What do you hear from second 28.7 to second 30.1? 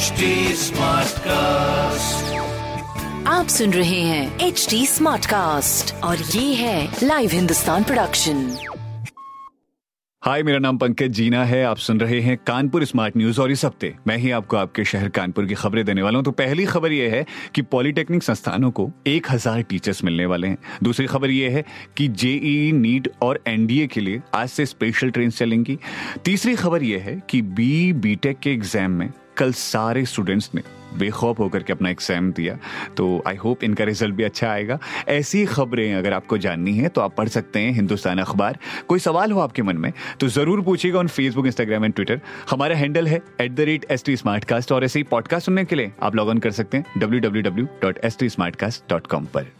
में कल सारे